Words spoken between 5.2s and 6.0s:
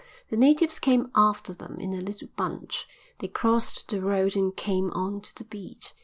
to the beach.